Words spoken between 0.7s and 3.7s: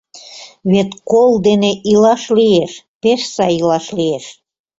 Вет кол дене илаш лиеш, пеш сай